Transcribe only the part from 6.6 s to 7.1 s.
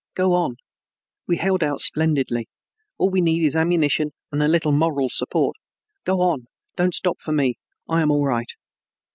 don't